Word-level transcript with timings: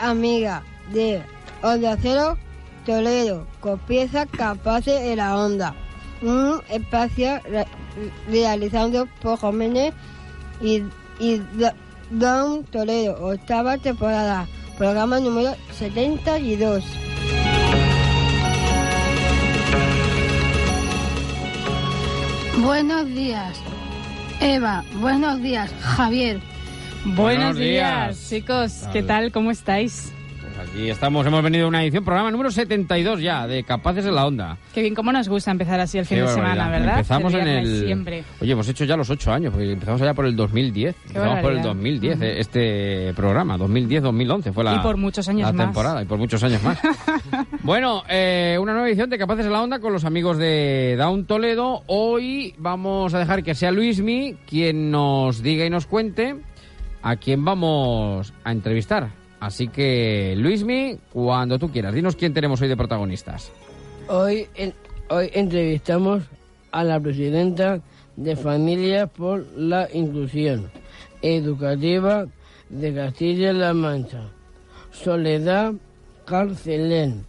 y 0.00 0.04
amigas 0.04 0.62
de 0.92 1.22
Onda 1.62 1.96
Cero 2.00 2.36
Toledo, 2.86 3.46
con 3.60 3.78
piezas 3.80 4.26
capaces 4.30 5.02
de 5.02 5.16
la 5.16 5.36
onda. 5.38 5.74
Un 6.22 6.60
espacio 6.70 7.40
re- 7.44 7.66
realizado 8.28 9.06
por 9.22 9.38
jóvenes 9.38 9.92
y, 10.60 10.82
y 11.20 11.42
Don 12.10 12.64
Toledo, 12.64 13.16
octava 13.26 13.76
temporada, 13.78 14.46
programa 14.78 15.20
número 15.20 15.54
72. 15.78 16.84
Buenos 22.58 23.06
días, 23.06 23.56
Eva. 24.40 24.84
Buenos 25.00 25.40
días, 25.42 25.70
Javier. 25.80 26.40
Buenos 27.04 27.16
Buenos 27.16 27.56
días. 27.56 28.16
días, 28.16 28.28
chicos. 28.28 28.84
¿Qué 28.92 29.02
Tal. 29.02 29.32
¿Cómo 29.32 29.50
estáis? 29.50 30.12
Pues 30.42 30.68
aquí 30.68 30.90
estamos, 30.90 31.24
hemos 31.26 31.42
venido 31.42 31.66
a 31.66 31.68
una 31.68 31.82
edición, 31.84 32.04
programa 32.04 32.30
número 32.32 32.50
72 32.50 33.20
ya, 33.20 33.46
de 33.46 33.62
Capaces 33.62 34.04
en 34.04 34.14
la 34.14 34.26
Onda. 34.26 34.56
Qué 34.74 34.82
bien, 34.82 34.94
cómo 34.94 35.12
nos 35.12 35.28
gusta 35.28 35.50
empezar 35.52 35.78
así 35.80 35.98
el 35.98 36.04
fin 36.06 36.18
Qué 36.18 36.22
de 36.22 36.28
semana. 36.28 36.68
¿verdad? 36.68 36.94
Empezamos 36.96 37.32
en 37.34 37.44
viernes, 37.44 37.68
el... 37.68 37.84
Siempre. 37.86 38.24
Oye, 38.40 38.52
hemos 38.52 38.68
hecho 38.68 38.84
ya 38.84 38.96
los 38.96 39.08
ocho 39.10 39.32
años, 39.32 39.52
porque 39.52 39.70
empezamos 39.72 40.02
allá 40.02 40.14
por 40.14 40.26
el 40.26 40.34
2010. 40.34 40.96
empezamos 41.06 41.28
por 41.40 41.52
el 41.52 41.58
barbaridad. 41.58 41.64
2010, 41.64 42.16
Ujú. 42.16 42.24
eh, 42.24 42.40
este 42.40 43.12
programa, 43.14 43.56
2010-2011 43.58 44.52
fue 44.52 44.64
la, 44.64 44.74
Y 44.74 44.78
por 44.80 44.96
muchos 44.96 45.28
años 45.28 45.42
la 45.46 45.52
más. 45.52 45.66
temporada, 45.66 46.02
y 46.02 46.06
por 46.06 46.18
muchos 46.18 46.42
años 46.42 46.62
más. 46.62 46.78
bueno, 47.62 48.02
eh, 48.08 48.56
una 48.60 48.72
nueva 48.72 48.88
edición 48.88 49.08
de 49.10 49.18
Capaces 49.18 49.46
en 49.46 49.52
la 49.52 49.62
Onda 49.62 49.78
con 49.78 49.92
los 49.92 50.04
amigos 50.04 50.38
de 50.38 50.96
Down 50.98 51.24
Toledo. 51.26 51.82
Hoy 51.86 52.54
vamos 52.58 53.14
a 53.14 53.18
dejar 53.20 53.42
que 53.44 53.54
sea 53.54 53.70
Luismi 53.70 54.36
quien 54.46 54.90
nos 54.90 55.42
diga 55.42 55.64
y 55.64 55.70
nos 55.70 55.86
cuente 55.86 56.36
a 57.02 57.16
quién 57.16 57.44
vamos 57.44 58.32
a 58.44 58.52
entrevistar. 58.52 59.10
Así 59.40 59.68
que, 59.68 60.34
Luismi, 60.36 60.98
cuando 61.12 61.58
tú 61.58 61.70
quieras, 61.70 61.94
dinos 61.94 62.16
quién 62.16 62.34
tenemos 62.34 62.60
hoy 62.60 62.68
de 62.68 62.76
protagonistas. 62.76 63.52
Hoy, 64.08 64.46
en- 64.54 64.74
hoy 65.10 65.30
entrevistamos 65.32 66.24
a 66.72 66.82
la 66.84 66.98
presidenta 66.98 67.80
de 68.16 68.34
Familias 68.36 69.08
por 69.10 69.46
la 69.56 69.88
Inclusión 69.92 70.70
Educativa 71.22 72.26
de 72.68 72.94
Castilla-La 72.94 73.74
Mancha, 73.74 74.22
Soledad 74.90 75.72
Carcelén, 76.24 77.24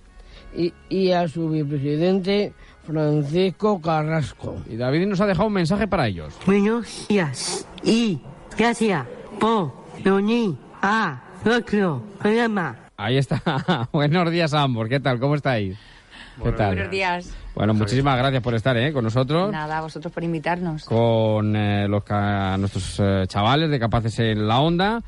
y, 0.56 0.74
y 0.90 1.12
a 1.12 1.28
su 1.28 1.48
vicepresidente 1.50 2.54
Francisco 2.86 3.80
Carrasco. 3.80 4.56
Y 4.68 4.76
David 4.78 5.06
nos 5.06 5.22
ha 5.22 5.28
dejado 5.28 5.48
un 5.48 5.54
mensaje 5.54 5.88
para 5.88 6.08
ellos. 6.08 6.34
Buenos 6.46 7.08
días 7.08 7.68
y 7.84 8.20
gracias 8.58 9.06
por 9.40 9.72
venir 10.04 10.56
a 10.82 11.22
nuestro 11.46 12.02
programa. 12.20 12.76
Ahí 12.98 13.18
está. 13.18 13.42
Buenos 13.92 14.30
días 14.32 14.54
ambos. 14.54 14.88
¿Qué 14.90 15.00
tal? 15.00 15.20
¿Cómo 15.20 15.36
estáis? 15.36 15.78
¿Qué 16.44 16.52
tal? 16.52 16.76
Buenos 16.76 16.92
días. 16.92 17.36
Bueno, 17.56 17.74
muchísimas 17.74 18.18
gracias 18.18 18.42
por 18.42 18.54
estar 18.56 18.78
¿eh? 18.78 18.94
con 18.94 19.04
nosotros. 19.04 19.52
Nada, 19.52 19.78
a 19.80 19.82
vosotros 19.82 20.14
por 20.14 20.24
invitarnos. 20.24 20.86
Con 20.86 21.56
eh, 21.56 21.88
los 21.88 22.04
ca- 22.04 22.58
nuestros 22.58 22.98
eh, 23.00 23.24
chavales 23.28 23.70
de 23.70 23.80
Capaces 23.80 24.18
en 24.20 24.48
la 24.48 24.60
Onda. 24.60 25.02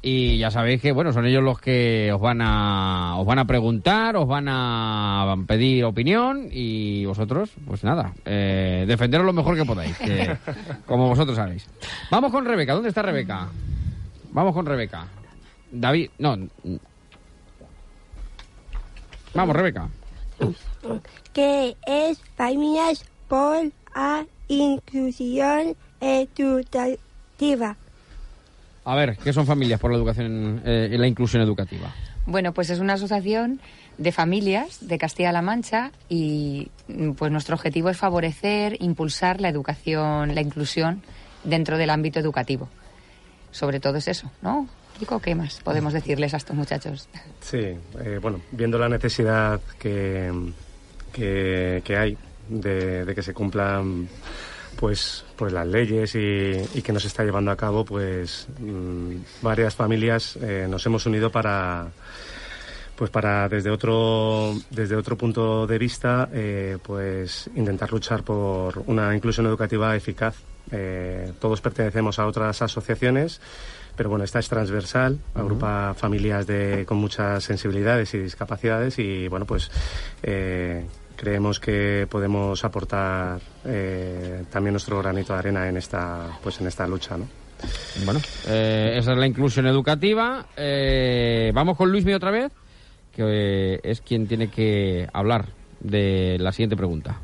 Y 0.00 0.38
ya 0.38 0.50
sabéis 0.52 0.80
que, 0.80 0.92
bueno, 0.92 1.12
son 1.12 1.26
ellos 1.26 1.42
los 1.42 1.58
que 1.60 2.12
os 2.14 2.20
van 2.20 2.40
a, 2.40 3.16
os 3.18 3.26
van 3.26 3.40
a 3.40 3.46
preguntar, 3.46 4.16
os 4.16 4.28
van 4.28 4.46
a 4.48 5.34
pedir 5.46 5.84
opinión 5.84 6.46
y 6.52 7.04
vosotros, 7.04 7.50
pues 7.66 7.82
nada, 7.82 8.12
eh, 8.24 8.84
defenderos 8.86 9.26
lo 9.26 9.32
mejor 9.32 9.56
que 9.56 9.64
podáis, 9.64 9.98
que- 9.98 10.36
como 10.86 11.08
vosotros 11.08 11.36
sabéis. 11.36 11.68
Vamos 12.12 12.30
con 12.30 12.44
Rebeca. 12.44 12.74
¿Dónde 12.74 12.90
está 12.90 13.02
Rebeca? 13.02 13.48
Vamos 14.38 14.54
con 14.54 14.64
Rebeca. 14.66 15.04
David, 15.72 16.10
no. 16.20 16.36
Vamos, 19.34 19.56
Rebeca. 19.56 19.88
que 21.32 21.76
es 21.84 22.20
Familias 22.36 23.04
por 23.26 23.68
la 23.96 24.24
Inclusión 24.46 25.74
Educativa. 26.00 27.76
A 28.84 28.94
ver, 28.94 29.16
¿qué 29.16 29.32
son 29.32 29.44
familias 29.44 29.80
por 29.80 29.90
la 29.90 29.96
educación 29.96 30.62
eh, 30.64 30.90
y 30.92 30.98
la 30.98 31.08
inclusión 31.08 31.42
educativa? 31.42 31.92
Bueno, 32.24 32.52
pues 32.52 32.70
es 32.70 32.78
una 32.78 32.92
asociación 32.92 33.60
de 33.96 34.12
familias 34.12 34.86
de 34.86 34.98
Castilla-La 34.98 35.42
Mancha 35.42 35.90
y 36.08 36.70
pues 37.16 37.32
nuestro 37.32 37.56
objetivo 37.56 37.90
es 37.90 37.96
favorecer, 37.96 38.76
impulsar 38.80 39.40
la 39.40 39.48
educación, 39.48 40.36
la 40.36 40.42
inclusión 40.42 41.02
dentro 41.42 41.76
del 41.76 41.90
ámbito 41.90 42.20
educativo. 42.20 42.68
Sobre 43.50 43.80
todo 43.80 43.96
es 43.96 44.08
eso, 44.08 44.30
¿no? 44.42 44.68
¿qué 45.22 45.34
más 45.34 45.60
podemos 45.60 45.92
decirles 45.92 46.34
a 46.34 46.38
estos 46.38 46.56
muchachos? 46.56 47.08
Sí, 47.40 47.58
eh, 47.58 48.18
bueno, 48.20 48.40
viendo 48.50 48.78
la 48.78 48.88
necesidad 48.88 49.60
que, 49.78 50.32
que, 51.12 51.96
hay 51.96 52.16
de, 52.48 53.12
que 53.14 53.22
se 53.22 53.32
cumplan 53.32 54.08
pues, 54.76 55.24
pues 55.36 55.52
las 55.52 55.66
leyes 55.66 56.14
y, 56.14 56.78
y 56.78 56.82
que 56.82 56.92
nos 56.92 57.04
está 57.04 57.24
llevando 57.24 57.50
a 57.50 57.56
cabo, 57.56 57.84
pues 57.84 58.48
mm, 58.58 59.16
varias 59.42 59.74
familias 59.74 60.36
eh, 60.42 60.66
nos 60.68 60.84
hemos 60.86 61.06
unido 61.06 61.30
para 61.30 61.88
pues 62.96 63.10
para 63.10 63.48
desde 63.48 63.70
otro 63.70 64.54
desde 64.70 64.96
otro 64.96 65.16
punto 65.16 65.68
de 65.68 65.78
vista 65.78 66.28
eh, 66.32 66.78
pues 66.82 67.48
intentar 67.54 67.92
luchar 67.92 68.24
por 68.24 68.82
una 68.86 69.14
inclusión 69.14 69.46
educativa 69.46 69.94
eficaz 69.94 70.34
Eh, 70.72 71.32
todos 71.40 71.60
pertenecemos 71.60 72.18
a 72.18 72.26
otras 72.26 72.60
asociaciones 72.62 73.40
pero 73.96 74.10
bueno 74.10 74.24
esta 74.24 74.38
es 74.38 74.48
transversal 74.48 75.18
agrupa 75.34 75.94
familias 75.94 76.46
de 76.46 76.84
con 76.86 76.98
muchas 76.98 77.42
sensibilidades 77.42 78.12
y 78.14 78.18
discapacidades 78.18 78.98
y 78.98 79.28
bueno 79.28 79.46
pues 79.46 79.70
eh, 80.22 80.86
creemos 81.16 81.58
que 81.58 82.06
podemos 82.08 82.64
aportar 82.64 83.40
eh, 83.64 84.44
también 84.50 84.74
nuestro 84.74 84.98
granito 84.98 85.32
de 85.32 85.38
arena 85.38 85.68
en 85.68 85.76
esta 85.76 86.38
pues 86.42 86.60
en 86.60 86.66
esta 86.66 86.86
lucha 86.86 87.16
no 87.16 87.26
Bueno, 88.04 88.20
eh, 88.46 88.94
esa 88.96 89.12
es 89.12 89.18
la 89.18 89.26
inclusión 89.26 89.66
educativa. 89.66 90.46
Eh, 90.56 91.50
vamos 91.54 91.76
con 91.76 91.90
Luismi 91.90 92.12
otra 92.14 92.30
vez, 92.30 92.52
que 93.12 93.22
eh, 93.26 93.80
es 93.82 94.00
quien 94.00 94.26
tiene 94.26 94.48
que 94.48 95.08
hablar 95.12 95.46
de 95.80 96.36
la 96.38 96.52
siguiente 96.52 96.76
pregunta. 96.76 97.20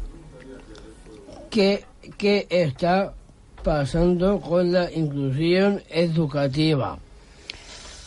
¿Qué, 1.50 1.84
qué 2.18 2.46
está 2.50 3.14
pasando 3.64 4.40
con 4.40 4.70
la 4.70 4.92
inclusión 4.92 5.82
educativa? 5.88 6.98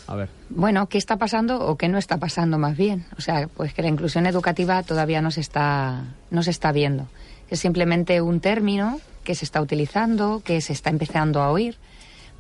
A 0.08 0.16
ver. 0.16 0.30
Bueno, 0.50 0.88
¿qué 0.88 0.98
está 0.98 1.18
pasando 1.18 1.60
o 1.68 1.76
qué 1.76 1.90
no 1.90 1.98
está 1.98 2.16
pasando 2.18 2.58
más 2.58 2.78
bien? 2.78 3.06
O 3.18 3.22
sea, 3.22 3.50
pues 3.50 3.74
que 3.74 3.82
la 3.82 3.90
inclusión 3.90 4.26
educativa 4.26 4.82
todavía 4.84 5.22
no 5.22 5.32
se 5.32 5.42
está, 5.42 6.06
no 6.32 6.44
se 6.44 6.52
está 6.52 6.72
viendo. 6.72 7.08
Es 7.50 7.60
simplemente 7.60 8.22
un 8.22 8.40
término 8.40 9.02
que 9.26 9.36
se 9.36 9.44
está 9.44 9.60
utilizando, 9.62 10.42
que 10.46 10.62
se 10.62 10.72
está 10.72 10.90
empezando 10.90 11.42
a 11.42 11.52
oír, 11.52 11.76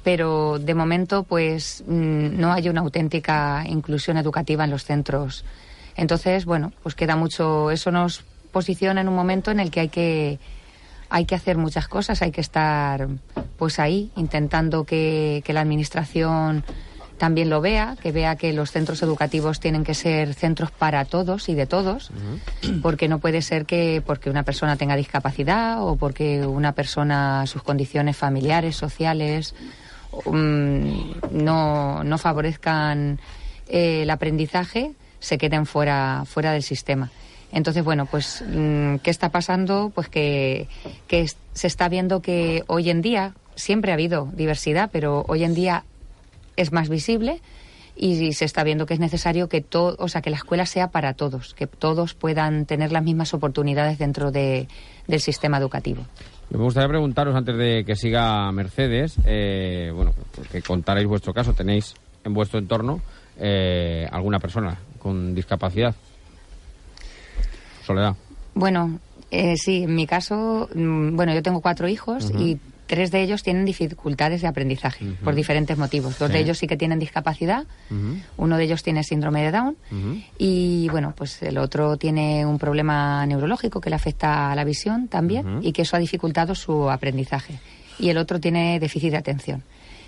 pero 0.03 0.59
de 0.59 0.73
momento 0.73 1.23
pues 1.23 1.83
mm, 1.85 2.39
no 2.39 2.53
hay 2.53 2.69
una 2.69 2.79
auténtica 2.79 3.65
inclusión 3.67 4.15
educativa 4.15 4.63
en 4.63 4.69
los 4.69 4.85
centros. 4.85 5.43
Entonces, 5.97 6.45
bueno, 6.45 6.71
pues 6.83 6.95
queda 6.95 7.17
mucho, 7.17 7.71
eso 7.71 7.91
nos 7.91 8.23
posiciona 8.53 9.01
en 9.01 9.09
un 9.09 9.15
momento 9.15 9.51
en 9.51 9.59
el 9.59 9.71
que 9.71 9.79
hay 9.81 9.89
que 9.89 10.39
hay 11.09 11.25
que 11.25 11.35
hacer 11.35 11.57
muchas 11.57 11.87
cosas, 11.87 12.21
hay 12.21 12.31
que 12.31 12.41
estar 12.41 13.07
pues 13.57 13.79
ahí 13.79 14.11
intentando 14.15 14.83
que, 14.83 15.41
que 15.45 15.53
la 15.53 15.61
administración 15.61 16.63
también 17.17 17.49
lo 17.49 17.61
vea, 17.61 17.97
que 18.01 18.11
vea 18.11 18.35
que 18.35 18.53
los 18.53 18.71
centros 18.71 19.01
educativos 19.01 19.59
tienen 19.59 19.83
que 19.83 19.93
ser 19.93 20.33
centros 20.33 20.71
para 20.71 21.03
todos 21.05 21.49
y 21.49 21.55
de 21.55 21.65
todos, 21.65 22.11
porque 22.81 23.07
no 23.07 23.19
puede 23.19 23.41
ser 23.41 23.65
que 23.65 24.01
porque 24.05 24.29
una 24.29 24.43
persona 24.43 24.75
tenga 24.75 24.95
discapacidad 24.95 25.81
o 25.81 25.95
porque 25.95 26.45
una 26.45 26.73
persona 26.73 27.45
sus 27.47 27.63
condiciones 27.63 28.15
familiares, 28.15 28.75
sociales 28.75 29.55
mm, 30.25 31.11
no, 31.31 32.03
no 32.03 32.17
favorezcan 32.17 33.19
eh, 33.67 34.03
el 34.03 34.09
aprendizaje, 34.09 34.91
se 35.19 35.37
queden 35.37 35.65
fuera, 35.65 36.23
fuera 36.25 36.51
del 36.51 36.63
sistema. 36.63 37.09
Entonces, 37.51 37.83
bueno, 37.83 38.05
pues, 38.05 38.43
mm, 38.47 38.95
¿qué 38.97 39.09
está 39.09 39.29
pasando? 39.29 39.91
Pues 39.93 40.09
que, 40.09 40.67
se 41.53 41.67
está 41.67 41.89
viendo 41.89 42.21
que 42.21 42.63
hoy 42.67 42.89
en 42.89 43.01
día, 43.01 43.33
siempre 43.55 43.91
ha 43.91 43.95
habido 43.95 44.29
diversidad, 44.33 44.89
pero 44.91 45.25
hoy 45.27 45.43
en 45.43 45.53
día 45.55 45.83
es 46.55 46.71
más 46.71 46.89
visible 46.89 47.41
y 47.95 48.33
se 48.33 48.45
está 48.45 48.63
viendo 48.63 48.85
que 48.85 48.93
es 48.93 48.99
necesario 48.99 49.49
que 49.49 49.61
todo, 49.61 49.95
o 49.99 50.07
sea, 50.07 50.21
que 50.21 50.29
la 50.29 50.35
escuela 50.35 50.65
sea 50.67 50.89
para 50.89 51.13
todos, 51.13 51.55
que 51.55 51.65
todos 51.65 52.13
puedan 52.13 52.65
tener 52.67 52.91
las 52.91 53.03
mismas 53.03 53.33
oportunidades 53.33 53.97
dentro 53.97 54.29
de- 54.31 54.67
del 55.07 55.19
sistema 55.21 55.57
educativo. 55.57 56.03
Me 56.49 56.59
gustaría 56.59 56.87
preguntaros 56.89 57.35
antes 57.35 57.57
de 57.57 57.83
que 57.85 57.95
siga 57.95 58.51
Mercedes, 58.51 59.15
eh, 59.25 59.91
bueno, 59.95 60.13
pues 60.35 60.47
que 60.49 60.61
contaréis 60.61 61.07
vuestro 61.07 61.33
caso. 61.33 61.53
¿Tenéis 61.53 61.95
en 62.23 62.33
vuestro 62.33 62.59
entorno 62.59 63.01
eh, 63.39 64.07
alguna 64.11 64.39
persona 64.39 64.77
con 64.99 65.33
discapacidad? 65.33 65.95
Soledad. 67.87 68.15
Bueno, 68.53 68.99
eh, 69.31 69.55
sí, 69.57 69.83
en 69.83 69.95
mi 69.95 70.05
caso, 70.05 70.69
mm, 70.75 71.15
bueno, 71.15 71.33
yo 71.33 71.41
tengo 71.41 71.61
cuatro 71.61 71.87
hijos 71.87 72.31
y 72.37 72.57
tres 72.85 73.11
de 73.11 73.21
ellos 73.21 73.43
tienen 73.43 73.65
dificultades 73.65 74.41
de 74.41 74.47
aprendizaje 74.47 75.05
por 75.23 75.35
diferentes 75.35 75.77
motivos. 75.77 76.17
Dos 76.19 76.29
Sí. 76.29 76.33
de 76.33 76.39
ellos 76.39 76.57
sí 76.57 76.67
que 76.67 76.77
tienen 76.77 76.99
discapacidad, 76.99 77.65
uno 78.37 78.57
de 78.57 78.63
ellos 78.63 78.81
tiene 78.81 79.03
síndrome 79.03 79.41
de 79.43 79.51
Down 79.51 79.75
y 80.37 80.87
bueno, 80.89 81.13
pues 81.15 81.41
el 81.43 81.57
otro 81.57 81.97
tiene 81.97 82.45
un 82.45 82.57
problema 82.57 83.25
neurológico 83.25 83.81
que 83.81 83.89
le 83.89 83.97
afecta 83.97 84.51
a 84.51 84.55
la 84.55 84.63
visión 84.63 85.07
también 85.09 85.59
y 85.61 85.73
que 85.73 85.81
eso 85.81 85.97
ha 85.97 85.99
dificultado 85.99 86.55
su 86.55 86.89
aprendizaje. 86.89 87.59
Y 87.99 88.09
el 88.09 88.17
otro 88.17 88.39
tiene 88.39 88.79
déficit 88.79 89.11
de 89.11 89.17
atención. 89.17 89.63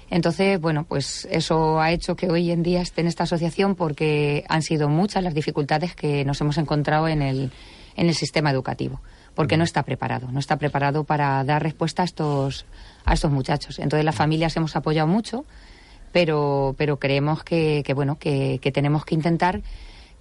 Entonces, 0.09 0.59
bueno, 0.59 0.85
pues 0.85 1.27
eso 1.31 1.79
ha 1.79 1.91
hecho 1.91 2.15
que 2.15 2.29
hoy 2.29 2.51
en 2.51 2.63
día 2.63 2.81
esté 2.81 3.01
en 3.01 3.07
esta 3.07 3.23
asociación 3.23 3.75
porque 3.75 4.43
han 4.49 4.61
sido 4.63 4.89
muchas 4.89 5.23
las 5.23 5.33
dificultades 5.33 5.95
que 5.95 6.25
nos 6.25 6.41
hemos 6.41 6.57
encontrado 6.57 7.07
en 7.07 7.21
el, 7.21 7.51
en 7.95 8.07
el 8.07 8.15
sistema 8.15 8.49
educativo, 8.49 9.01
porque 9.35 9.55
no 9.57 9.63
está 9.63 9.83
preparado, 9.83 10.31
no 10.31 10.39
está 10.39 10.57
preparado 10.57 11.03
para 11.03 11.43
dar 11.43 11.61
respuesta 11.61 12.01
a 12.01 12.05
estos, 12.05 12.65
a 13.05 13.13
estos 13.13 13.31
muchachos. 13.31 13.77
Entonces, 13.77 14.03
las 14.03 14.15
familias 14.15 14.55
hemos 14.57 14.75
apoyado 14.75 15.07
mucho, 15.07 15.45
pero, 16.11 16.73
pero 16.77 16.97
creemos 16.97 17.43
que, 17.43 17.83
que, 17.85 17.93
bueno, 17.93 18.17
que, 18.17 18.59
que 18.63 18.71
tenemos 18.71 19.05
que 19.05 19.13
intentar 19.13 19.61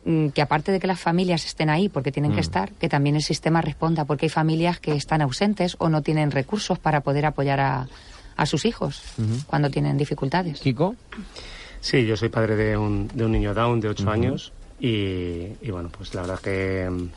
mm, 0.05 0.29
que 0.29 0.43
aparte 0.43 0.71
de 0.71 0.81
que 0.81 0.87
las 0.87 1.01
familias 1.01 1.47
estén 1.47 1.71
ahí 1.71 1.89
porque 1.89 2.13
tienen 2.13 2.33
que 2.33 2.39
Mm. 2.39 2.41
estar, 2.41 2.73
que 2.73 2.91
también 2.91 3.17
el 3.17 3.23
sistema 3.23 3.63
responda, 3.63 4.05
porque 4.05 4.27
hay 4.27 4.31
familias 4.31 4.81
que 4.81 4.93
están 4.93 5.23
ausentes 5.23 5.77
o 5.79 5.89
no 5.89 6.03
tienen 6.03 6.31
recursos 6.31 6.79
para 6.79 7.01
poder 7.01 7.25
apoyar 7.25 7.61
a, 7.61 7.89
a 8.39 8.47
sus 8.47 8.65
hijos 8.65 9.03
cuando 9.47 9.69
tienen 9.69 9.99
dificultades. 9.99 10.61
Kiko. 10.61 10.95
Sí, 11.81 12.07
yo 12.07 12.17
soy 12.17 12.29
padre 12.31 12.57
de 12.57 12.77
un, 12.77 13.09
de 13.13 13.25
un 13.25 13.33
niño 13.33 13.53
down 13.53 13.81
de 13.81 13.89
8 13.89 14.05
Ujú. 14.05 14.11
años 14.13 14.53
y, 14.81 15.49
y 15.61 15.71
bueno, 15.71 15.91
pues 15.91 16.15
la 16.15 16.23
verdad 16.23 16.39
que 16.41 16.89
mm, 16.89 17.09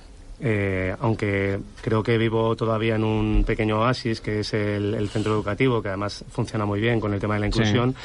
eh, 0.44 0.96
aunque 1.00 1.60
creo 1.82 2.02
que 2.02 2.18
vivo 2.18 2.56
todavía 2.56 2.96
en 2.96 3.04
un 3.04 3.44
pequeño 3.46 3.80
oasis 3.80 4.22
que 4.22 4.40
es 4.40 4.54
el, 4.54 4.96
el 4.96 5.08
centro 5.10 5.34
educativo, 5.34 5.82
que 5.82 5.90
además 5.90 6.26
funciona 6.30 6.66
muy 6.66 6.80
bien 6.82 7.00
con 7.00 7.14
el 7.14 7.20
tema 7.20 7.36
de 7.36 7.40
la 7.42 7.46
Sí. 7.52 7.60
inclusión, 7.60 7.96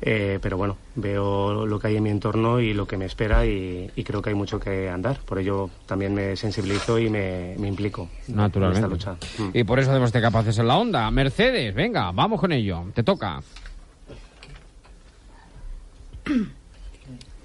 eh, 0.00 0.38
pero 0.40 0.56
bueno, 0.56 0.76
veo 0.96 1.66
lo 1.66 1.78
que 1.78 1.88
hay 1.88 1.96
en 1.96 2.02
mi 2.02 2.10
entorno 2.10 2.58
y 2.60 2.72
lo 2.72 2.86
que 2.86 2.96
me 2.96 3.04
espera 3.04 3.44
y, 3.44 3.90
y 3.94 4.02
creo 4.04 4.22
que 4.22 4.30
hay 4.30 4.34
mucho 4.36 4.58
que 4.58 4.88
andar. 4.88 5.18
Por 5.26 5.38
ello 5.38 5.68
también 5.86 6.14
me 6.14 6.36
sensibilizo 6.36 6.98
y 6.98 7.10
me, 7.10 7.54
me 7.58 7.68
implico 7.68 8.08
Naturalmente. 8.28 8.86
en 8.86 8.92
esta 8.94 9.12
lucha. 9.14 9.26
Mm. 9.44 9.50
Y 9.52 9.64
por 9.64 9.78
eso 9.78 9.90
debemos 9.90 10.12
de 10.12 10.20
capaces 10.20 10.56
en 10.58 10.66
la 10.68 10.76
onda. 10.78 11.10
Mercedes, 11.10 11.74
venga, 11.74 12.10
vamos 12.12 12.40
con 12.40 12.50
ello. 12.52 12.84
Te 12.94 13.02
toca. 13.02 13.40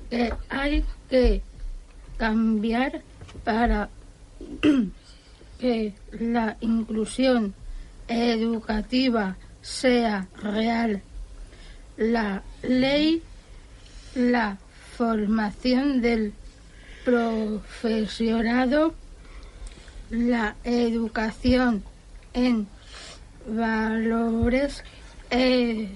que 0.10 0.34
hay 0.50 0.84
que 1.10 1.42
cambiar 2.18 3.02
para 3.44 3.90
que 5.60 5.94
la 6.12 6.58
inclusión 6.62 7.54
educativa 8.08 9.38
sea 9.62 10.28
real. 10.42 11.02
La 11.98 12.44
ley, 12.64 13.22
la 14.16 14.58
formación 14.98 16.02
del 16.02 16.34
profesorado, 17.04 18.94
la 20.10 20.56
educación 20.64 21.84
en 22.34 22.68
valores, 23.48 24.84
eh, 25.30 25.90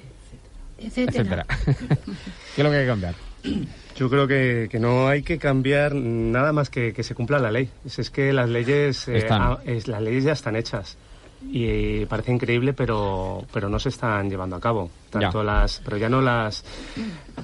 etcétera. 0.77 1.45
Etcétera. 1.45 1.45
¿Qué 2.55 2.61
es 2.61 2.63
lo 2.63 2.69
que 2.69 2.77
hay 2.77 2.83
que 2.83 2.87
cambiar? 2.87 3.15
Yo 3.95 4.09
creo 4.09 4.27
que, 4.27 4.67
que 4.71 4.79
no 4.79 5.07
hay 5.07 5.21
que 5.21 5.37
cambiar 5.37 5.93
nada 5.95 6.51
más 6.51 6.69
que 6.69 6.93
que 6.93 7.03
se 7.03 7.13
cumpla 7.15 7.39
la 7.39 7.51
ley. 7.51 7.69
Es, 7.85 7.99
es 7.99 8.09
que 8.09 8.33
las 8.33 8.49
leyes, 8.49 9.07
eh, 9.07 9.27
ah, 9.29 9.59
es- 9.65 9.87
las 9.87 10.01
leyes 10.01 10.23
ya 10.23 10.31
están 10.33 10.55
hechas 10.55 10.97
y 11.51 12.05
parece 12.05 12.31
increíble, 12.31 12.73
pero 12.73 13.43
pero 13.53 13.67
no 13.69 13.77
se 13.77 13.89
están 13.89 14.29
llevando 14.29 14.55
a 14.55 14.59
cabo. 14.59 14.89
Tanto 15.09 15.43
Ya. 15.43 15.51
las, 15.53 15.81
pero 15.83 15.97
ya 15.97 16.09
no 16.09 16.21
las 16.21 16.63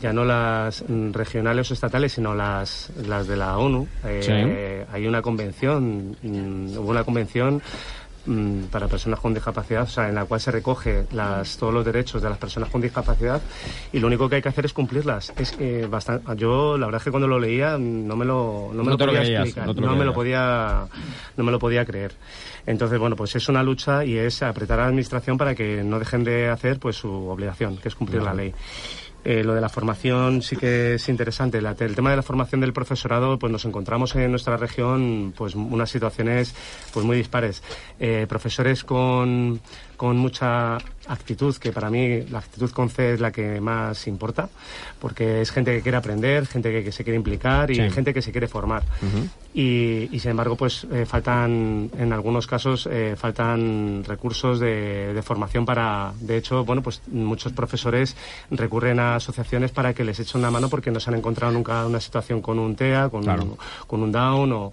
ya 0.01 0.13
no 0.13 0.24
las 0.25 0.84
mm, 0.88 1.12
regionales 1.12 1.69
o 1.69 1.74
estatales, 1.74 2.13
sino 2.13 2.34
las 2.34 2.92
las 3.06 3.28
de 3.28 3.36
la 3.38 3.57
ONU. 3.57 3.88
Eh, 4.06 4.86
Hay 4.92 5.06
una 5.06 5.22
convención, 5.22 6.16
mm, 6.22 6.78
hubo 6.78 6.90
una 6.90 7.04
convención 7.04 7.62
mm, 8.25 8.63
para 8.66 8.88
personas 8.88 9.19
con 9.19 9.33
discapacidad, 9.33 9.83
o 9.83 9.88
sea, 9.88 10.10
en 10.10 10.16
la 10.16 10.25
cual 10.25 10.39
se 10.39 10.51
recoge 10.51 11.06
las, 11.12 11.57
todos 11.57 11.74
los 11.74 11.86
derechos 11.86 12.21
de 12.21 12.30
las 12.30 12.38
personas 12.38 12.69
con 12.69 12.81
discapacidad 12.81 13.42
y 13.92 14.00
lo 14.00 14.07
único 14.07 14.30
que 14.30 14.38
hay 14.38 14.42
que 14.42 14.50
hacer 14.50 14.66
es 14.66 14.74
cumplirlas. 14.74 15.33
Es 15.38 15.56
eh, 15.60 15.88
bastante, 15.89 16.36
yo 16.36 16.77
la 16.77 16.88
verdad 16.88 17.00
es 17.00 17.06
que 17.06 17.12
cuando 17.12 17.27
lo 17.27 17.39
leía 17.39 17.77
no 17.77 18.16
me 18.16 18.25
lo, 18.25 18.69
no 18.74 18.83
me 18.83 18.92
No 18.92 18.92
lo 18.92 18.98
podía 18.98 19.19
creías, 19.21 19.45
explicar, 19.45 19.75
no 19.75 19.95
me 19.95 20.06
lo 20.06 20.13
podía, 20.13 20.88
no 21.38 21.44
me 21.44 21.51
lo 21.51 21.60
podía 21.60 21.86
creer. 21.86 22.13
Entonces, 22.66 23.00
bueno, 23.00 23.16
pues 23.16 23.36
es 23.36 23.50
una 23.50 23.63
lucha 23.63 24.06
y 24.06 24.18
es 24.18 24.44
apretar 24.44 24.80
a 24.80 24.83
la 24.83 24.88
administración 24.89 25.38
para 25.38 25.56
que 25.56 25.83
no 25.83 26.00
dejen 26.00 26.24
de 26.24 26.50
hacer 26.50 26.80
pues 26.80 26.98
su 26.98 27.10
obligación, 27.12 27.77
que 27.77 27.88
es 27.88 27.95
cumplir 27.95 28.21
la 28.21 28.33
ley. 28.33 28.54
Eh, 29.25 29.44
lo 29.44 29.54
de 29.54 29.62
la 29.62 29.69
formación 29.69 30.42
sí 30.42 30.56
que 30.56 30.95
es 30.95 31.10
interesante. 31.10 31.57
El 31.57 31.95
tema 31.95 32.10
de 32.10 32.16
la 32.16 32.24
formación 32.24 32.62
del 32.62 32.74
profesorado, 32.74 33.38
pues 33.38 33.51
nos 33.51 33.66
encontramos 33.66 34.16
en 34.16 34.31
nuestra 34.31 34.57
región 34.57 35.33
pues 35.36 35.56
unas 35.56 35.89
situaciones 35.89 36.56
pues 36.94 37.06
muy 37.06 37.18
dispares. 37.18 37.62
Eh, 38.00 38.25
profesores 38.30 38.83
con, 38.83 39.60
con 39.98 40.18
mucha 40.18 40.77
actitud, 41.10 41.56
que 41.58 41.72
para 41.72 41.90
mí 41.90 42.22
la 42.30 42.40
actitud 42.40 42.70
con 42.72 42.90
C 42.90 43.14
es 43.16 43.20
la 43.20 43.32
que 43.32 43.60
más 43.60 44.08
importa, 44.08 44.50
porque 45.00 45.42
es 45.42 45.52
gente 45.52 45.76
que 45.76 45.82
quiere 45.82 45.98
aprender, 45.98 46.46
gente 46.48 46.72
que, 46.72 46.83
que 46.83 46.92
se 46.92 47.04
quiere 47.04 47.18
implicar 47.18 47.69
y 47.72 47.76
Sí. 47.76 47.90
gente 47.90 48.14
que 48.14 48.22
se 48.22 48.31
quiere 48.31 48.48
formar. 48.48 48.83
Y, 49.54 50.07
y, 50.12 50.19
sin 50.19 50.31
embargo, 50.31 50.56
pues 50.56 50.86
eh, 50.92 51.06
faltan, 51.06 51.90
en 51.98 52.14
algunos 52.14 52.45
casos, 52.45 52.88
eh, 52.92 53.16
faltan 53.18 54.04
recursos 54.06 54.60
de, 54.60 55.14
de 55.14 55.22
formación 55.24 55.66
para, 55.66 56.14
de 56.19 56.38
hecho, 56.38 56.64
bueno, 56.64 56.83
pues 56.83 57.02
muchos 57.07 57.52
profesores 57.54 58.16
recurren 58.52 59.00
a 59.00 59.16
asociaciones 59.16 59.72
para 59.72 59.94
que 59.94 60.04
les 60.04 60.19
echen 60.19 60.40
una 60.42 60.52
mano 60.52 60.69
porque 60.69 60.92
no 60.92 61.00
se 61.00 61.10
han 61.10 61.18
encontrado 61.18 61.52
nunca 61.52 61.86
una 61.86 62.00
situación 62.00 62.42
con 62.42 62.60
un 62.60 62.76
TEA, 62.76 63.10
con, 63.10 63.24
Claro. 63.24 63.44
un, 63.44 63.57
con 63.88 64.04
un 64.04 64.12
Down 64.12 64.52
o... 64.54 64.72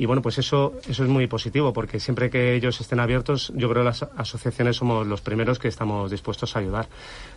Y 0.00 0.06
bueno, 0.06 0.22
pues 0.22 0.38
eso, 0.38 0.80
eso 0.88 1.04
es 1.04 1.10
muy 1.10 1.26
positivo 1.26 1.74
porque 1.74 2.00
siempre 2.00 2.30
que 2.30 2.54
ellos 2.54 2.80
estén 2.80 3.00
abiertos, 3.00 3.52
yo 3.54 3.68
creo 3.68 3.82
que 3.82 3.90
las 3.90 4.02
asociaciones 4.02 4.76
somos 4.76 5.06
los 5.06 5.20
primeros 5.20 5.58
que 5.58 5.68
estamos 5.68 6.10
dispuestos 6.10 6.56
a 6.56 6.60
ayudar. 6.60 6.88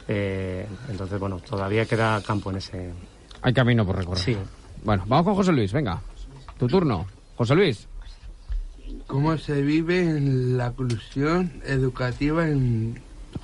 Eh, 0.07 0.65
entonces, 0.89 1.19
bueno, 1.19 1.39
todavía 1.39 1.85
queda 1.85 2.23
campo 2.23 2.51
en 2.51 2.57
ese... 2.57 2.93
Hay 3.41 3.51
camino 3.51 3.85
por 3.85 3.97
recorrer. 3.97 4.23
Sí. 4.23 4.37
Bueno, 4.81 5.03
vamos 5.07 5.25
con 5.25 5.35
José 5.35 5.51
Luis, 5.51 5.73
venga. 5.73 6.01
Tu 6.57 6.65
turno. 6.67 7.05
José 7.35 7.53
Luis. 7.53 7.85
¿Cómo 9.07 9.37
se 9.37 9.61
vive 9.61 9.99
en 9.99 10.57
la 10.57 10.67
inclusión 10.67 11.61
educativa 11.65 12.47
en... 12.47 12.97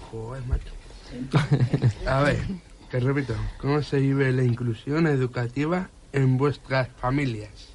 Joder, 0.10 0.46
macho. 0.46 0.72
A 2.08 2.22
ver, 2.22 2.40
te 2.90 3.02
repito. 3.02 3.34
¿Cómo 3.60 3.82
se 3.82 4.00
vive 4.00 4.32
la 4.32 4.46
inclusión 4.46 5.08
educativa 5.08 5.90
en 6.14 6.38
vuestras 6.38 6.88
familias? 7.02 7.69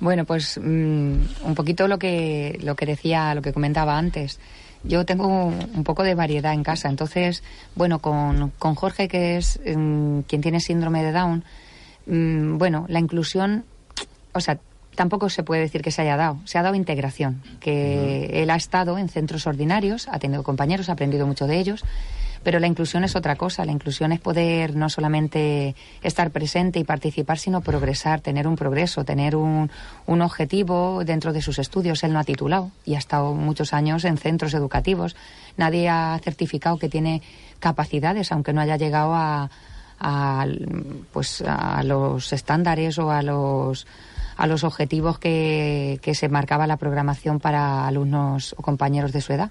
Bueno, 0.00 0.24
pues 0.24 0.58
mm, 0.58 1.16
un 1.44 1.54
poquito 1.54 1.88
lo 1.88 1.98
que, 1.98 2.58
lo 2.62 2.76
que 2.76 2.86
decía, 2.86 3.34
lo 3.34 3.42
que 3.42 3.52
comentaba 3.52 3.98
antes. 3.98 4.38
Yo 4.84 5.04
tengo 5.04 5.26
un 5.26 5.82
poco 5.84 6.04
de 6.04 6.14
variedad 6.14 6.52
en 6.52 6.62
casa, 6.62 6.88
entonces, 6.88 7.42
bueno, 7.74 7.98
con, 7.98 8.52
con 8.58 8.76
Jorge, 8.76 9.08
que 9.08 9.36
es 9.36 9.58
mm, 9.64 10.20
quien 10.20 10.40
tiene 10.40 10.60
síndrome 10.60 11.02
de 11.02 11.12
Down, 11.12 11.44
mm, 12.06 12.58
bueno, 12.58 12.86
la 12.88 13.00
inclusión, 13.00 13.64
o 14.32 14.40
sea, 14.40 14.58
tampoco 14.94 15.30
se 15.30 15.42
puede 15.42 15.62
decir 15.62 15.82
que 15.82 15.90
se 15.90 16.02
haya 16.02 16.16
dado, 16.16 16.38
se 16.44 16.58
ha 16.58 16.62
dado 16.62 16.76
integración, 16.76 17.42
que 17.60 18.42
él 18.42 18.50
ha 18.50 18.56
estado 18.56 18.98
en 18.98 19.08
centros 19.08 19.46
ordinarios, 19.46 20.08
ha 20.10 20.18
tenido 20.20 20.44
compañeros, 20.44 20.88
ha 20.88 20.92
aprendido 20.92 21.26
mucho 21.26 21.46
de 21.48 21.58
ellos, 21.58 21.84
Pero 22.42 22.58
la 22.58 22.66
inclusión 22.66 23.04
es 23.04 23.16
otra 23.16 23.36
cosa. 23.36 23.64
La 23.64 23.72
inclusión 23.72 24.12
es 24.12 24.20
poder 24.20 24.76
no 24.76 24.88
solamente 24.88 25.74
estar 26.02 26.30
presente 26.30 26.78
y 26.78 26.84
participar, 26.84 27.38
sino 27.38 27.60
progresar, 27.60 28.20
tener 28.20 28.46
un 28.46 28.56
progreso, 28.56 29.04
tener 29.04 29.36
un, 29.36 29.70
un 30.06 30.22
objetivo 30.22 31.02
dentro 31.04 31.32
de 31.32 31.42
sus 31.42 31.58
estudios. 31.58 32.04
Él 32.04 32.12
no 32.12 32.18
ha 32.18 32.24
titulado 32.24 32.70
y 32.84 32.94
ha 32.94 32.98
estado 32.98 33.34
muchos 33.34 33.72
años 33.72 34.04
en 34.04 34.16
centros 34.18 34.54
educativos. 34.54 35.16
Nadie 35.56 35.88
ha 35.88 36.18
certificado 36.22 36.78
que 36.78 36.88
tiene 36.88 37.22
capacidades, 37.60 38.32
aunque 38.32 38.52
no 38.52 38.60
haya 38.60 38.76
llegado 38.76 39.14
a, 39.14 39.50
a, 39.98 40.46
pues, 41.12 41.42
a 41.46 41.82
los 41.82 42.32
estándares 42.32 42.98
o 42.98 43.10
a 43.10 43.22
los 43.22 43.86
a 44.36 44.46
los 44.46 44.62
objetivos 44.62 45.18
que, 45.18 45.98
que 46.00 46.14
se 46.14 46.28
marcaba 46.28 46.68
la 46.68 46.76
programación 46.76 47.40
para 47.40 47.88
alumnos 47.88 48.54
o 48.56 48.62
compañeros 48.62 49.10
de 49.10 49.20
su 49.20 49.32
edad 49.32 49.50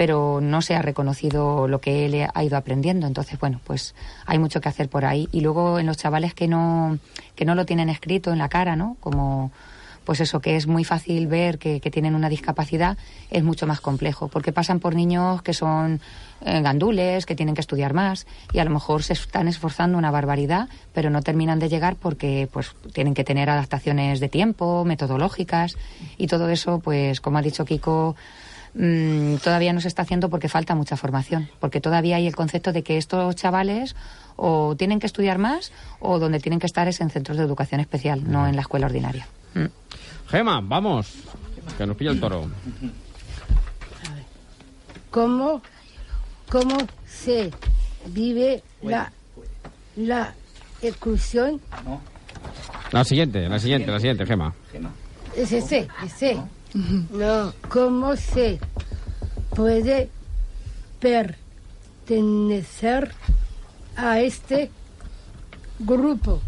pero 0.00 0.40
no 0.40 0.62
se 0.62 0.74
ha 0.74 0.80
reconocido 0.80 1.68
lo 1.68 1.82
que 1.82 2.06
él 2.06 2.26
ha 2.32 2.42
ido 2.42 2.56
aprendiendo. 2.56 3.06
Entonces, 3.06 3.38
bueno, 3.38 3.60
pues 3.62 3.94
hay 4.24 4.38
mucho 4.38 4.62
que 4.62 4.70
hacer 4.70 4.88
por 4.88 5.04
ahí. 5.04 5.28
Y 5.30 5.42
luego 5.42 5.78
en 5.78 5.84
los 5.84 5.98
chavales 5.98 6.32
que 6.32 6.48
no, 6.48 6.98
que 7.34 7.44
no 7.44 7.54
lo 7.54 7.66
tienen 7.66 7.90
escrito 7.90 8.32
en 8.32 8.38
la 8.38 8.48
cara, 8.48 8.76
¿no? 8.76 8.96
Como, 9.00 9.52
pues 10.06 10.20
eso, 10.20 10.40
que 10.40 10.56
es 10.56 10.66
muy 10.66 10.84
fácil 10.84 11.26
ver 11.26 11.58
que, 11.58 11.80
que 11.80 11.90
tienen 11.90 12.14
una 12.14 12.30
discapacidad, 12.30 12.96
es 13.30 13.42
mucho 13.42 13.66
más 13.66 13.82
complejo, 13.82 14.28
porque 14.28 14.52
pasan 14.52 14.80
por 14.80 14.94
niños 14.94 15.42
que 15.42 15.52
son 15.52 16.00
eh, 16.46 16.62
gandules, 16.62 17.26
que 17.26 17.34
tienen 17.34 17.54
que 17.54 17.60
estudiar 17.60 17.92
más, 17.92 18.26
y 18.54 18.58
a 18.60 18.64
lo 18.64 18.70
mejor 18.70 19.02
se 19.02 19.12
están 19.12 19.48
esforzando 19.48 19.98
una 19.98 20.10
barbaridad, 20.10 20.70
pero 20.94 21.10
no 21.10 21.20
terminan 21.20 21.58
de 21.58 21.68
llegar 21.68 21.96
porque 21.96 22.48
pues 22.50 22.74
tienen 22.94 23.12
que 23.12 23.24
tener 23.24 23.50
adaptaciones 23.50 24.18
de 24.18 24.30
tiempo, 24.30 24.86
metodológicas, 24.86 25.76
y 26.16 26.26
todo 26.26 26.48
eso, 26.48 26.78
pues 26.78 27.20
como 27.20 27.36
ha 27.36 27.42
dicho 27.42 27.66
Kiko, 27.66 28.16
mm, 28.74 29.36
todavía 29.36 29.72
no 29.72 29.80
se 29.80 29.88
está 29.88 30.02
haciendo 30.02 30.28
porque 30.30 30.48
falta 30.48 30.74
mucha 30.74 30.96
formación, 30.96 31.48
porque 31.60 31.80
todavía 31.80 32.16
hay 32.16 32.26
el 32.26 32.36
concepto 32.36 32.72
de 32.72 32.82
que 32.82 32.96
estos 32.96 33.34
chavales 33.36 33.96
o 34.36 34.74
tienen 34.76 35.00
que 35.00 35.06
estudiar 35.06 35.38
más 35.38 35.72
o 35.98 36.18
donde 36.18 36.40
tienen 36.40 36.60
que 36.60 36.66
estar 36.66 36.88
es 36.88 37.00
en 37.00 37.10
centros 37.10 37.36
de 37.36 37.44
educación 37.44 37.80
especial, 37.80 38.30
no 38.30 38.46
en 38.46 38.56
la 38.56 38.62
escuela 38.62 38.86
ordinaria. 38.86 39.26
Mm. 39.54 39.66
Gema, 40.28 40.60
vamos, 40.62 41.12
que 41.76 41.86
nos 41.86 41.96
pilla 41.96 42.12
el 42.12 42.20
toro. 42.20 42.48
¿Cómo, 45.10 45.60
cómo 46.48 46.76
se 47.06 47.50
vive 48.06 48.62
la, 48.82 49.12
la 49.96 50.34
exclusión? 50.80 51.60
La 52.92 53.04
siguiente, 53.04 53.48
la 53.48 53.58
siguiente, 53.58 53.90
la 53.90 53.98
siguiente, 53.98 54.26
Gema. 54.26 54.54
Es 55.36 55.52
ese, 55.52 55.88
ese. 56.04 56.34
No, 56.34 56.48
¿cómo 57.68 58.16
se 58.16 58.58
puede 59.54 60.08
pertenecer 62.06 63.12
a 63.96 64.20
este 64.20 64.70
grupo? 65.80 66.40